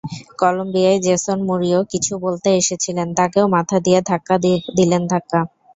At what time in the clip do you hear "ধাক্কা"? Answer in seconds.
5.11-5.39